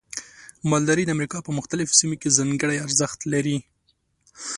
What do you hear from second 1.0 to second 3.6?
د امریکا په مختلفو سیمو کې ځانګړي ارزښت لري.